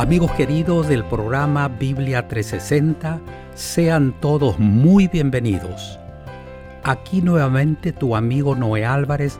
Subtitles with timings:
[0.00, 3.20] Amigos queridos del programa Biblia 360,
[3.54, 5.98] sean todos muy bienvenidos.
[6.84, 9.38] Aquí nuevamente tu amigo Noé Álvarez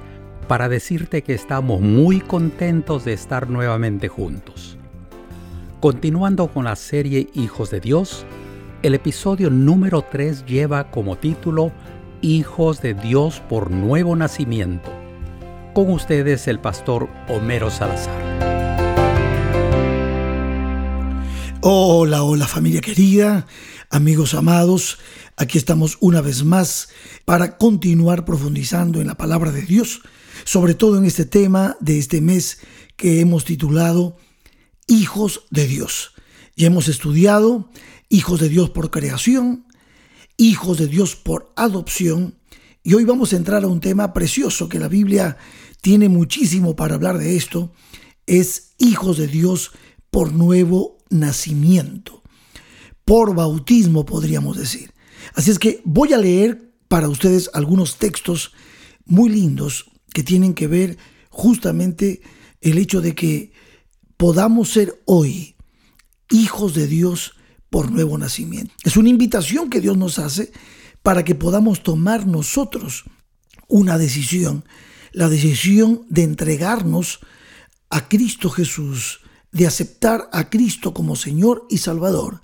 [0.49, 4.77] para decirte que estamos muy contentos de estar nuevamente juntos.
[5.81, 8.27] Continuando con la serie Hijos de Dios,
[8.83, 11.73] el episodio número 3 lleva como título
[12.21, 14.91] Hijos de Dios por nuevo nacimiento.
[15.73, 18.60] Con ustedes el pastor Homero Salazar.
[21.63, 23.47] Hola, hola familia querida,
[23.91, 24.99] amigos amados,
[25.37, 26.89] aquí estamos una vez más
[27.27, 30.01] para continuar profundizando en la palabra de Dios,
[30.45, 32.61] sobre todo en este tema de este mes
[32.97, 34.17] que hemos titulado
[34.87, 36.15] Hijos de Dios.
[36.57, 37.69] Y hemos estudiado
[38.09, 39.67] hijos de Dios por creación,
[40.39, 42.39] hijos de Dios por adopción,
[42.83, 45.37] y hoy vamos a entrar a un tema precioso que la Biblia
[45.83, 47.75] tiene muchísimo para hablar de esto,
[48.27, 49.73] es hijos de Dios
[50.11, 52.23] por nuevo nacimiento,
[53.05, 54.93] por bautismo podríamos decir.
[55.35, 58.53] Así es que voy a leer para ustedes algunos textos
[59.05, 62.23] muy lindos que tienen que ver justamente
[62.61, 63.53] el hecho de que
[64.17, 65.57] podamos ser hoy
[66.31, 67.35] hijos de Dios
[67.71, 68.75] por nuevo nacimiento.
[68.85, 70.53] Es una invitación que Dios nos hace
[71.03, 73.05] para que podamos tomar nosotros
[73.69, 74.65] una decisión,
[75.13, 77.21] la decisión de entregarnos
[77.89, 79.21] a Cristo Jesús
[79.53, 82.43] de aceptar a Cristo como Señor y Salvador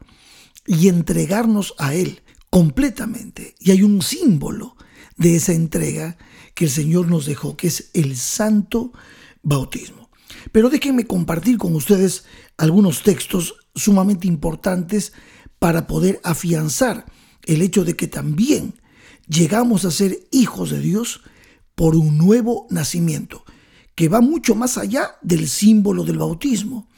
[0.67, 3.55] y entregarnos a Él completamente.
[3.61, 4.77] Y hay un símbolo
[5.17, 6.17] de esa entrega
[6.55, 8.93] que el Señor nos dejó, que es el santo
[9.43, 10.11] bautismo.
[10.53, 12.25] Pero déjenme compartir con ustedes
[12.57, 15.13] algunos textos sumamente importantes
[15.59, 17.07] para poder afianzar
[17.45, 18.75] el hecho de que también
[19.29, 21.20] llegamos a ser hijos de Dios
[21.75, 23.45] por un nuevo nacimiento,
[23.95, 26.89] que va mucho más allá del símbolo del bautismo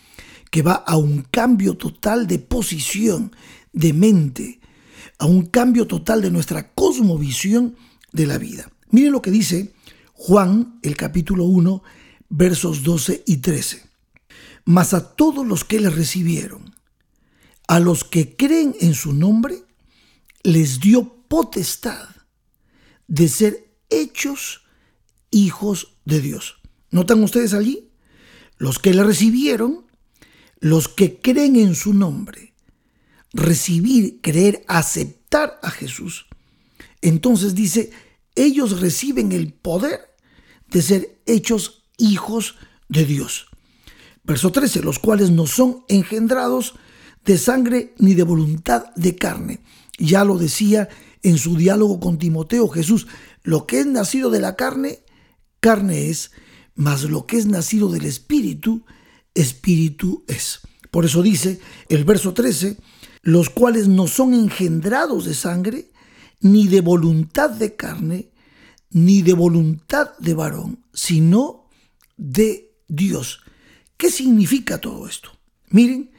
[0.51, 3.33] que va a un cambio total de posición,
[3.73, 4.61] de mente,
[5.19, 7.77] a un cambio total de nuestra cosmovisión
[8.13, 8.71] de la vida.
[8.91, 9.75] Miren lo que dice
[10.15, 11.83] Juan, el capítulo 1,
[12.29, 13.83] versos 12 y 13.
[14.65, 16.75] Mas a todos los que le recibieron,
[17.67, 19.63] a los que creen en su nombre,
[20.43, 22.09] les dio potestad
[23.07, 24.63] de ser hechos
[25.31, 26.57] hijos de Dios.
[26.91, 27.91] ¿Notan ustedes allí?
[28.57, 29.87] Los que le recibieron,
[30.61, 32.55] los que creen en su nombre,
[33.33, 36.27] recibir, creer, aceptar a Jesús,
[37.01, 37.91] entonces dice,
[38.35, 40.15] ellos reciben el poder
[40.71, 42.57] de ser hechos hijos
[42.89, 43.47] de Dios.
[44.25, 46.75] Verso 13, los cuales no son engendrados
[47.25, 49.61] de sangre ni de voluntad de carne.
[49.99, 50.89] Ya lo decía
[51.23, 53.07] en su diálogo con Timoteo Jesús,
[53.43, 55.01] lo que es nacido de la carne,
[55.61, 56.31] carne es,
[56.75, 58.85] mas lo que es nacido del Espíritu,
[59.41, 60.61] espíritu es.
[60.91, 62.77] Por eso dice el verso 13,
[63.23, 65.91] los cuales no son engendrados de sangre,
[66.41, 68.31] ni de voluntad de carne,
[68.91, 71.69] ni de voluntad de varón, sino
[72.17, 73.41] de Dios.
[73.97, 75.31] ¿Qué significa todo esto?
[75.71, 76.11] Miren,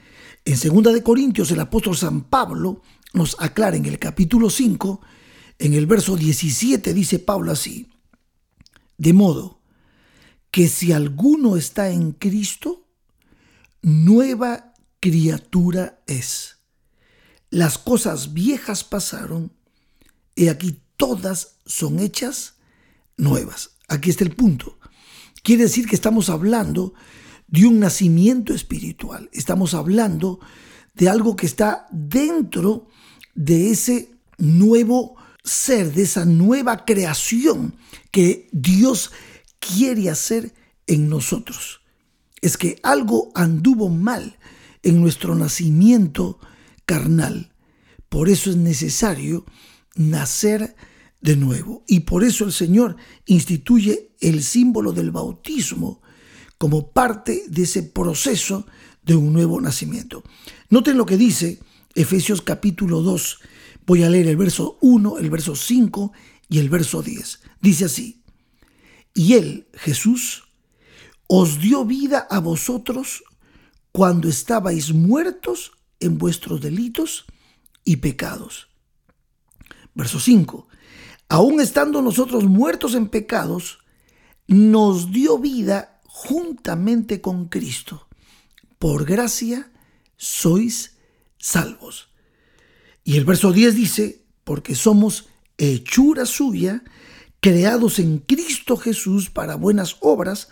[0.46, 2.82] en 2 de Corintios el apóstol San Pablo
[3.14, 5.02] nos aclara en el capítulo 5,
[5.60, 7.90] en el verso 17 dice Pablo así,
[8.98, 9.62] de modo
[10.52, 12.89] que si alguno está en Cristo,
[13.82, 16.58] nueva criatura es.
[17.50, 19.54] Las cosas viejas pasaron
[20.36, 22.56] y aquí todas son hechas
[23.18, 23.72] nuevas.
[23.88, 24.78] Aquí está el punto.
[25.44, 26.94] Quiere decir que estamos hablando
[27.48, 29.30] de un nacimiento espiritual.
[29.34, 30.40] Estamos hablando
[30.94, 32.88] de algo que está dentro
[33.34, 37.76] de ese nuevo ser, de esa nueva creación
[38.12, 39.12] que Dios
[39.60, 40.54] quiere hacer
[40.86, 41.80] en nosotros
[42.42, 44.38] es que algo anduvo mal
[44.84, 46.40] en nuestro nacimiento
[46.86, 47.54] carnal.
[48.10, 49.46] Por eso es necesario
[49.96, 50.76] nacer
[51.22, 51.84] de nuevo.
[51.88, 52.96] Y por eso el Señor
[53.26, 56.02] instituye el símbolo del bautismo
[56.58, 58.66] como parte de ese proceso
[59.04, 60.24] de un nuevo nacimiento.
[60.70, 61.60] Noten lo que dice
[61.96, 63.40] Efesios capítulo 2.
[63.86, 66.12] Voy a leer el verso 1, el verso 5
[66.50, 67.40] y el verso 10.
[67.62, 68.22] Dice así,
[69.14, 70.49] y él, Jesús,
[71.32, 73.24] os dio vida a vosotros
[73.92, 77.26] cuando estabais muertos en vuestros delitos
[77.86, 78.68] y pecados.
[79.94, 80.68] Verso 5.
[81.30, 83.78] Aún estando nosotros muertos en pecados,
[84.48, 88.08] nos dio vida juntamente con Cristo.
[88.80, 89.72] Por gracia
[90.18, 90.98] sois
[91.38, 92.10] salvos.
[93.04, 95.30] Y el verso 10 dice, porque somos
[95.60, 96.84] hechura suya,
[97.40, 100.48] creados en Cristo Jesús para buenas obras,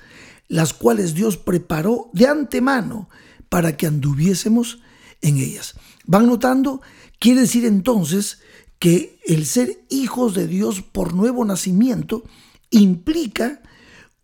[0.48, 3.10] las cuales Dios preparó de antemano
[3.50, 4.80] para que anduviésemos
[5.22, 5.76] en ellas.
[6.06, 6.82] ¿Van notando?
[7.20, 8.40] Quiere decir entonces
[8.80, 12.24] que el ser hijos de Dios por nuevo nacimiento
[12.70, 13.62] implica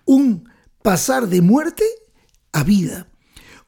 [0.05, 0.49] un
[0.81, 1.83] pasar de muerte
[2.51, 3.07] a vida,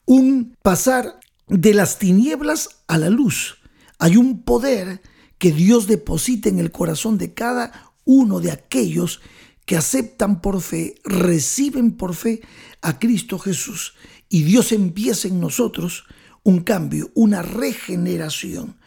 [0.06, 3.58] un pasar de las tinieblas a la luz.
[4.00, 5.01] Hay un poder
[5.38, 9.22] que Dios deposita en el corazón de cada uno de aquellos
[9.65, 12.41] que aceptan por fe, reciben por fe
[12.81, 13.95] a Cristo Jesús.
[14.29, 16.06] Y Dios empieza en nosotros
[16.44, 18.77] un cambio, una regeneración,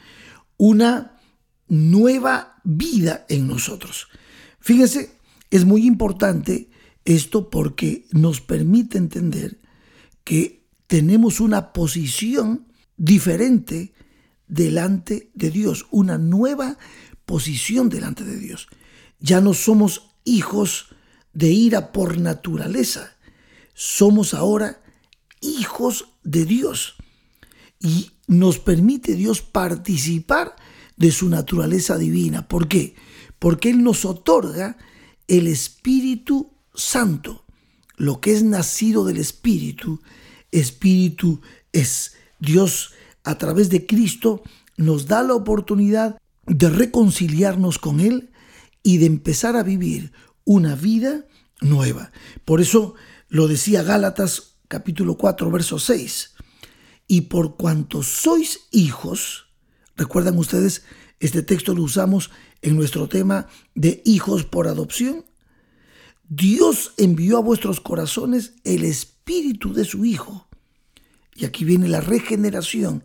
[0.57, 1.21] una
[1.67, 4.09] nueva vida en nosotros.
[4.61, 5.19] Fíjense,
[5.51, 6.71] es muy importante
[7.05, 9.59] esto porque nos permite entender
[10.25, 13.95] que tenemos una posición diferente
[14.47, 16.79] delante de Dios, una nueva
[17.25, 18.69] posición delante de Dios.
[19.21, 20.87] Ya no somos hijos
[21.33, 23.17] de ira por naturaleza,
[23.75, 24.83] somos ahora
[25.41, 26.97] hijos de Dios.
[27.81, 30.57] Y nos permite Dios participar
[30.97, 32.49] de su naturaleza divina.
[32.49, 32.97] ¿Por qué?
[33.39, 34.77] Porque Él nos otorga
[35.29, 37.45] el Espíritu Santo.
[37.97, 40.01] Lo que es nacido del Espíritu,
[40.51, 41.41] Espíritu
[41.73, 42.93] es Dios
[43.25, 44.43] a través de Cristo
[44.79, 48.31] nos da la oportunidad de reconciliarnos con Él
[48.83, 50.13] y de empezar a vivir
[50.45, 51.27] una vida
[51.61, 52.13] nueva.
[52.45, 52.95] Por eso
[53.29, 56.35] lo decía Gálatas capítulo 4, verso 6.
[57.07, 59.47] Y por cuanto sois hijos,
[59.97, 60.85] recuerdan ustedes,
[61.21, 62.31] este texto lo usamos
[62.63, 65.25] en nuestro tema de hijos por adopción.
[66.29, 70.49] Dios envió a vuestros corazones el espíritu de su Hijo.
[71.35, 73.05] Y aquí viene la regeneración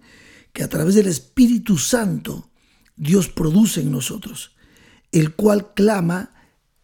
[0.54, 2.50] que a través del Espíritu Santo
[2.96, 4.53] Dios produce en nosotros,
[5.14, 6.34] el cual clama,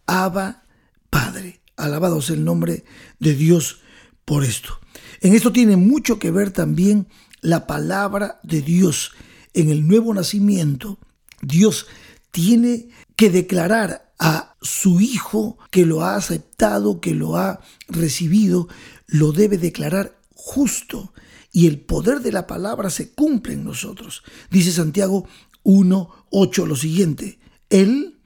[0.06, 0.64] Abba
[1.10, 1.60] Padre.
[1.76, 2.86] Alabados el nombre
[3.20, 3.82] de Dios
[4.26, 4.80] por esto.
[5.22, 7.08] En esto tiene mucho que ver también
[7.42, 9.12] la palabra de Dios.
[9.54, 11.00] En el nuevo nacimiento,
[11.42, 11.88] Dios
[12.32, 18.68] tiene que declarar a su Hijo que lo ha aceptado, que lo ha recibido,
[19.08, 21.14] lo debe declarar justo
[21.52, 24.24] y el poder de la palabra se cumple en nosotros.
[24.52, 25.28] Dice Santiago
[25.64, 27.40] 1.8 lo siguiente,
[27.70, 28.19] Él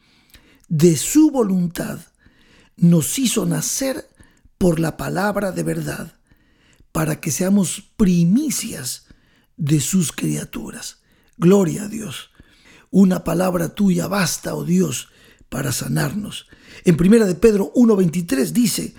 [0.68, 2.00] de su voluntad
[2.76, 4.10] nos hizo nacer
[4.58, 6.18] por la palabra de verdad,
[6.92, 9.08] para que seamos primicias
[9.58, 11.02] de sus criaturas.
[11.38, 12.30] Gloria a Dios.
[12.92, 15.10] Una palabra tuya basta, oh Dios,
[15.50, 16.48] para sanarnos.
[16.86, 18.94] En primera de Pedro 1:23 dice,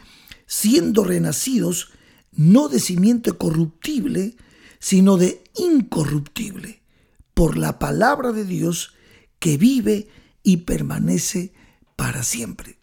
[0.46, 1.90] siendo renacidos
[2.32, 4.37] no de simiente corruptible,
[4.81, 6.82] sino de incorruptible,
[7.32, 8.94] por la palabra de Dios
[9.38, 10.08] que vive
[10.44, 11.52] y permanece
[11.96, 12.79] para siempre.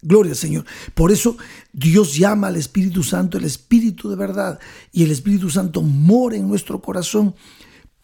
[0.00, 0.64] Gloria al Señor.
[0.94, 1.36] Por eso
[1.72, 4.60] Dios llama al Espíritu Santo el Espíritu de verdad
[4.92, 7.34] y el Espíritu Santo mora en nuestro corazón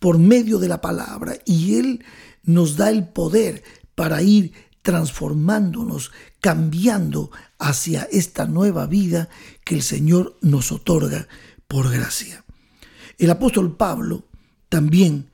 [0.01, 2.05] por medio de la palabra y Él
[2.43, 3.63] nos da el poder
[3.95, 4.53] para ir
[4.83, 9.29] transformándonos, cambiando hacia esta nueva vida
[9.65, 11.29] que el Señor nos otorga
[11.69, 12.45] por gracia.
[13.19, 14.27] El apóstol Pablo
[14.69, 15.31] también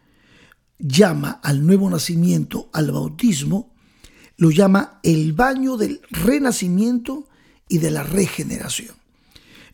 [0.80, 3.74] llama al nuevo nacimiento, al bautismo,
[4.36, 7.28] lo llama el baño del renacimiento
[7.68, 8.94] y de la regeneración.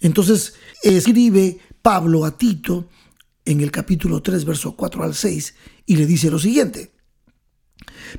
[0.00, 2.88] Entonces escribe Pablo a Tito
[3.44, 5.54] en el capítulo 3, verso 4 al 6,
[5.86, 6.92] y le dice lo siguiente,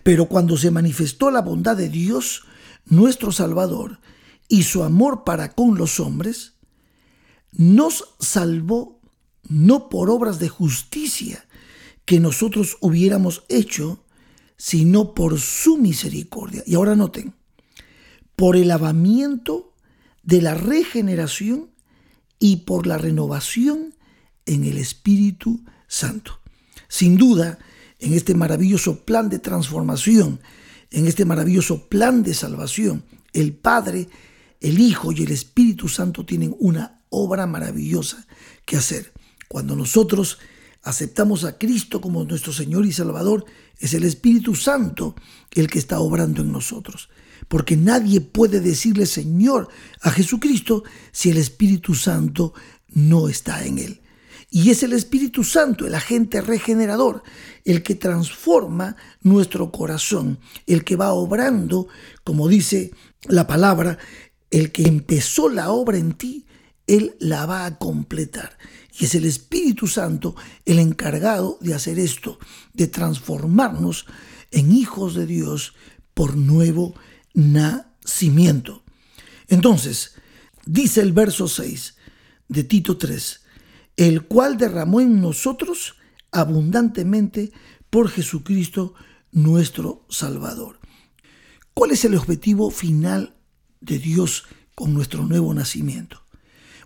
[0.03, 2.45] pero cuando se manifestó la bondad de Dios,
[2.85, 3.99] nuestro Salvador,
[4.47, 6.53] y su amor para con los hombres,
[7.51, 9.01] nos salvó
[9.49, 11.46] no por obras de justicia
[12.07, 14.01] que nosotros hubiéramos hecho,
[14.55, 16.63] sino por su misericordia.
[16.65, 17.35] Y ahora noten,
[18.37, 19.73] por el lavamiento
[20.23, 21.69] de la regeneración
[22.39, 23.93] y por la renovación
[24.45, 26.39] en el Espíritu Santo.
[26.87, 27.59] Sin duda,
[27.99, 30.39] en este maravilloso plan de transformación,
[30.91, 34.07] en este maravilloso plan de salvación, el Padre,
[34.61, 38.25] el Hijo y el Espíritu Santo tienen una obra maravillosa
[38.63, 39.11] que hacer.
[39.49, 40.39] Cuando nosotros
[40.87, 43.45] aceptamos a Cristo como nuestro Señor y Salvador,
[43.77, 45.15] es el Espíritu Santo
[45.53, 47.09] el que está obrando en nosotros.
[47.47, 49.67] Porque nadie puede decirle Señor
[50.01, 52.53] a Jesucristo si el Espíritu Santo
[52.87, 54.01] no está en él.
[54.49, 57.21] Y es el Espíritu Santo, el agente regenerador,
[57.65, 61.89] el que transforma nuestro corazón, el que va obrando,
[62.23, 62.91] como dice
[63.27, 63.97] la palabra,
[64.49, 66.45] el que empezó la obra en ti,
[66.87, 68.57] Él la va a completar.
[68.99, 70.35] Y es el Espíritu Santo
[70.65, 72.39] el encargado de hacer esto,
[72.73, 74.07] de transformarnos
[74.51, 75.75] en hijos de Dios
[76.13, 76.95] por nuevo
[77.33, 78.83] nacimiento.
[79.47, 80.15] Entonces,
[80.65, 81.95] dice el verso 6
[82.47, 83.41] de Tito 3,
[83.97, 85.95] el cual derramó en nosotros
[86.31, 87.51] abundantemente
[87.89, 88.93] por Jesucristo
[89.31, 90.79] nuestro Salvador.
[91.73, 93.35] ¿Cuál es el objetivo final
[93.79, 96.26] de Dios con nuestro nuevo nacimiento?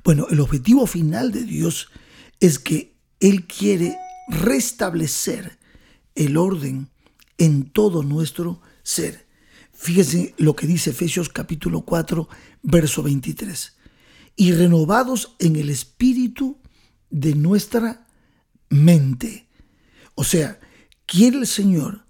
[0.04, 1.90] Bueno, el objetivo final de Dios
[2.40, 5.60] es que Él quiere restablecer
[6.16, 6.90] el orden
[7.38, 9.28] en todo nuestro ser.
[9.74, 12.28] Fíjense lo que dice Efesios capítulo 4,
[12.64, 13.78] verso 23.
[14.36, 16.60] Y renovados en el espíritu
[17.10, 18.08] de nuestra
[18.70, 19.48] mente.
[20.16, 20.60] O sea,
[21.06, 22.06] quiere el Señor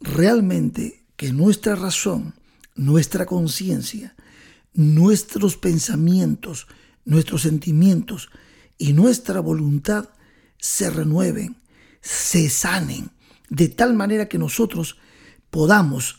[0.00, 2.34] realmente que nuestra razón,
[2.74, 4.14] nuestra conciencia,
[4.74, 6.66] nuestros pensamientos,
[7.04, 8.30] nuestros sentimientos
[8.78, 10.10] y nuestra voluntad
[10.58, 11.56] se renueven,
[12.00, 13.10] se sanen,
[13.48, 14.96] de tal manera que nosotros
[15.50, 16.16] podamos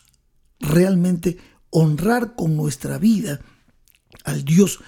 [0.59, 1.37] realmente
[1.69, 3.41] honrar con nuestra vida
[4.23, 4.79] al Dios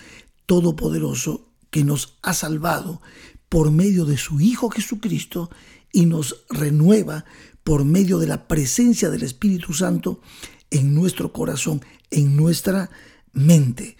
[0.46, 3.02] Todopoderoso que nos ha salvado
[3.50, 5.50] por medio de su Hijo Jesucristo
[5.92, 7.26] y nos renueva
[7.64, 10.22] por medio de la presencia del Espíritu Santo
[10.70, 12.92] en nuestro corazón, en nuestra
[13.34, 13.98] mente.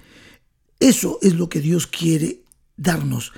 [0.80, 2.44] Eso es lo que Dios quiere
[2.78, 3.32] darnos.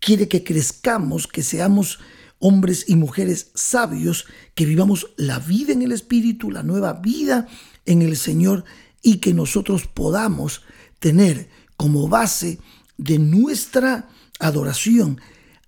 [0.00, 1.98] Quiere que crezcamos, que seamos
[2.38, 7.46] hombres y mujeres sabios, que vivamos la vida en el Espíritu, la nueva vida
[7.86, 8.64] en el Señor
[9.02, 10.62] y que nosotros podamos
[10.98, 12.58] tener como base
[12.96, 15.20] de nuestra adoración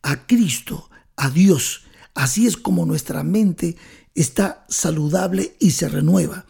[0.02, 1.84] a Cristo, a Dios.
[2.14, 3.76] Así es como nuestra mente
[4.14, 6.46] está saludable y se renueva.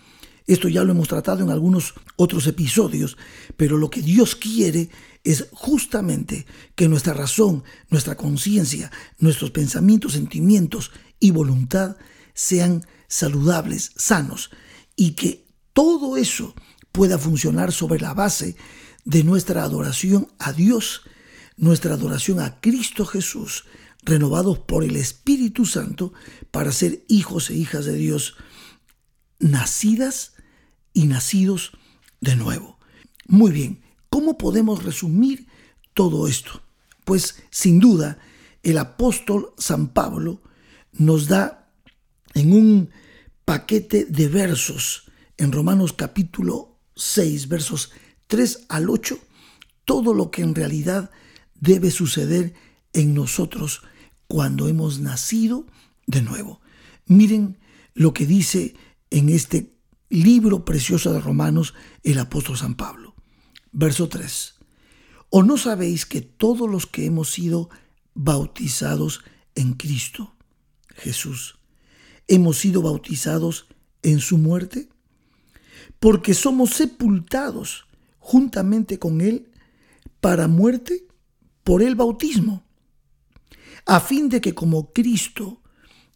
[0.47, 3.17] Esto ya lo hemos tratado en algunos otros episodios,
[3.57, 4.91] pero lo que Dios quiere
[5.25, 11.97] es justamente que nuestra razón, nuestra conciencia, nuestros pensamientos, sentimientos y voluntad
[12.33, 14.51] sean saludables, sanos,
[14.95, 16.55] y que todo eso
[16.93, 18.57] pueda funcionar sobre la base
[19.05, 21.03] de nuestra adoración a Dios,
[21.57, 23.65] nuestra adoración a Cristo Jesús,
[24.03, 26.13] renovados por el Espíritu Santo
[26.53, 28.37] para ser hijos e hijas de Dios,
[29.41, 30.36] nacidas
[30.97, 31.73] y nacidos
[32.23, 32.79] de nuevo.
[33.29, 35.47] Muy bien, ¿cómo podemos resumir
[35.93, 36.63] todo esto?
[37.05, 38.19] Pues sin duda,
[38.63, 40.41] el apóstol San Pablo
[40.93, 41.71] nos da
[42.33, 42.91] en un
[43.45, 47.93] paquete de versos en Romanos capítulo 6, versos
[48.29, 49.19] 3 al 8,
[49.85, 51.11] todo lo que en realidad
[51.55, 52.55] debe suceder
[52.95, 53.83] en nosotros
[54.29, 55.67] cuando hemos nacido
[56.07, 56.63] de nuevo.
[57.05, 57.59] Miren
[57.93, 58.75] lo que dice
[59.11, 59.76] en este
[60.09, 63.15] libro precioso de Romanos el apóstol San Pablo.
[63.73, 64.55] Verso 3.
[65.31, 67.69] ¿O no sabéis que todos los que hemos sido
[68.15, 69.23] bautizados
[69.55, 70.35] en Cristo,
[70.95, 71.59] Jesús,
[72.29, 73.67] hemos sido bautizados
[74.03, 74.89] en su muerte?
[75.99, 77.87] Porque somos sepultados
[78.19, 79.51] juntamente con Él
[80.21, 81.07] para muerte
[81.65, 82.65] por el bautismo,
[83.85, 85.63] a fin de que como Cristo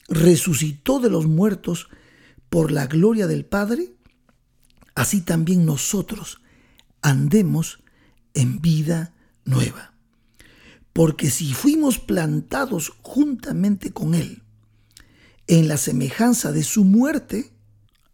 [0.08, 1.88] resucitó de los muertos
[2.50, 3.94] por la gloria del Padre,
[4.94, 6.40] así también nosotros
[7.00, 7.82] andemos
[8.34, 9.14] en vida
[9.44, 9.94] nueva.
[10.92, 14.42] Porque si fuimos plantados juntamente con Él
[15.46, 17.52] en la semejanza de su muerte,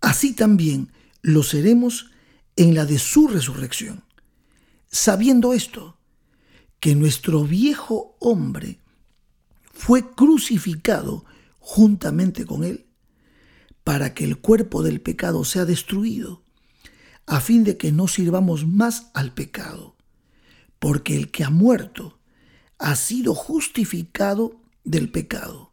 [0.00, 2.10] así también lo seremos
[2.56, 4.04] en la de su resurrección.
[4.90, 5.98] Sabiendo esto,
[6.78, 8.80] que nuestro viejo hombre
[9.72, 11.24] fue crucificado
[11.58, 12.85] juntamente con Él
[13.86, 16.42] para que el cuerpo del pecado sea destruido,
[17.24, 19.94] a fin de que no sirvamos más al pecado,
[20.80, 22.18] porque el que ha muerto
[22.78, 25.70] ha sido justificado del pecado.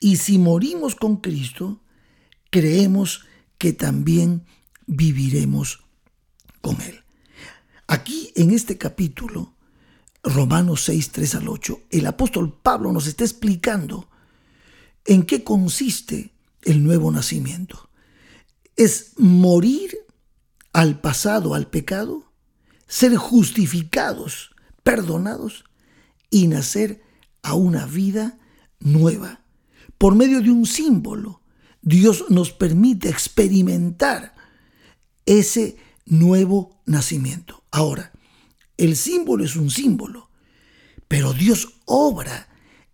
[0.00, 1.80] Y si morimos con Cristo,
[2.50, 3.24] creemos
[3.58, 4.44] que también
[4.88, 5.84] viviremos
[6.60, 7.04] con Él.
[7.86, 9.54] Aquí en este capítulo,
[10.24, 14.10] Romanos 6, 3 al 8, el apóstol Pablo nos está explicando
[15.04, 16.32] en qué consiste
[16.62, 17.90] el nuevo nacimiento.
[18.76, 19.96] Es morir
[20.72, 22.32] al pasado, al pecado,
[22.86, 24.50] ser justificados,
[24.82, 25.64] perdonados
[26.30, 27.02] y nacer
[27.42, 28.38] a una vida
[28.78, 29.42] nueva.
[29.98, 31.42] Por medio de un símbolo,
[31.82, 34.34] Dios nos permite experimentar
[35.26, 35.76] ese
[36.06, 37.62] nuevo nacimiento.
[37.70, 38.12] Ahora,
[38.76, 40.30] el símbolo es un símbolo,
[41.08, 42.48] pero Dios obra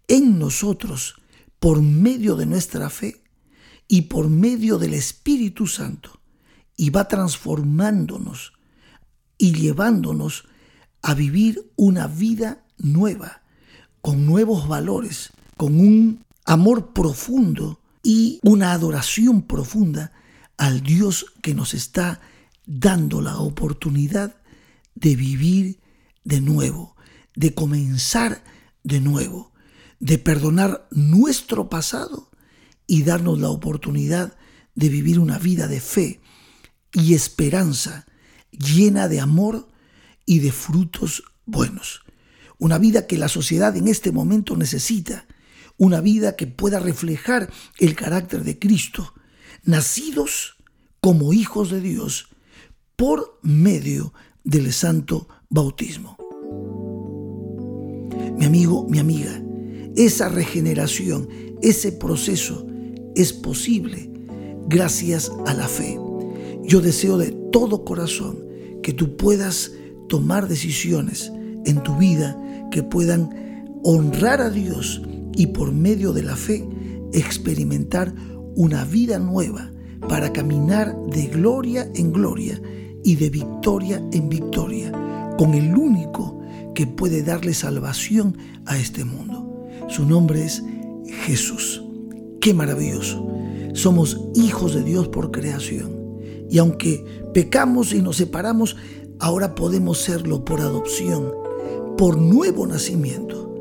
[0.09, 1.17] en nosotros
[1.59, 3.23] por medio de nuestra fe
[3.89, 6.21] y por medio del Espíritu Santo
[6.77, 8.53] y va transformándonos
[9.39, 10.45] y llevándonos
[11.03, 13.43] a vivir una vida nueva,
[14.01, 20.13] con nuevos valores, con un amor profundo y una adoración profunda
[20.57, 22.21] al Dios que nos está
[22.67, 24.37] dando la oportunidad
[24.95, 25.81] de vivir
[26.25, 26.97] de nuevo,
[27.35, 28.43] de comenzar
[28.83, 29.53] de nuevo,
[30.01, 32.31] de perdonar nuestro pasado
[32.87, 34.37] y darnos la oportunidad
[34.75, 36.21] de vivir una vida de fe
[36.93, 38.07] y esperanza
[38.51, 39.69] llena de amor
[40.25, 42.03] y de frutos buenos.
[42.59, 45.27] Una vida que la sociedad en este momento necesita.
[45.77, 49.15] Una vida que pueda reflejar el carácter de Cristo.
[49.63, 50.57] Nacidos
[51.01, 52.29] como hijos de Dios
[52.97, 56.17] por medio del santo bautismo.
[58.39, 59.43] Mi amigo, mi amiga,
[59.97, 61.29] esa regeneración,
[61.63, 62.67] ese proceso
[63.17, 64.11] es posible
[64.69, 65.99] gracias a la fe.
[66.65, 68.39] Yo deseo de todo corazón
[68.83, 69.73] que tú puedas
[70.09, 71.33] tomar decisiones
[71.65, 75.03] en tu vida que puedan honrar a Dios
[75.35, 76.69] y por medio de la fe
[77.13, 78.15] experimentar
[78.55, 79.73] una vida nueva
[80.09, 82.61] para caminar de gloria en gloria
[83.05, 84.93] y de victoria en victoria
[85.39, 86.41] con el único
[86.75, 89.69] que puede darle salvación a este mundo.
[89.89, 90.63] Su nombre es
[91.25, 91.86] Jesús.
[92.47, 93.27] Qué maravilloso.
[93.75, 96.21] Somos hijos de Dios por creación.
[96.49, 98.77] Y aunque pecamos y nos separamos,
[99.19, 101.33] ahora podemos serlo por adopción,
[101.99, 103.53] por nuevo nacimiento.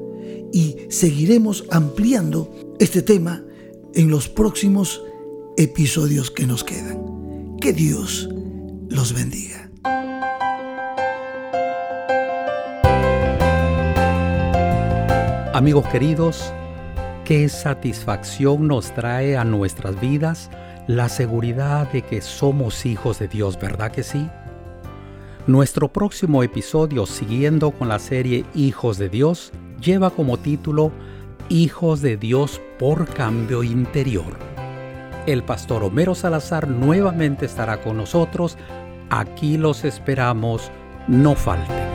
[0.53, 3.43] Y seguiremos ampliando este tema
[3.95, 5.01] en los próximos
[5.57, 7.57] episodios que nos quedan.
[7.59, 8.29] Que Dios
[8.87, 9.71] los bendiga.
[15.55, 16.53] Amigos queridos,
[17.25, 20.51] qué satisfacción nos trae a nuestras vidas
[20.87, 24.29] la seguridad de que somos hijos de Dios, ¿verdad que sí?
[25.47, 29.51] Nuestro próximo episodio, siguiendo con la serie Hijos de Dios,
[29.81, 30.91] lleva como título
[31.49, 34.37] Hijos de Dios por cambio interior.
[35.25, 38.57] El pastor Homero Salazar nuevamente estará con nosotros.
[39.09, 40.71] Aquí los esperamos,
[41.07, 41.94] no falten.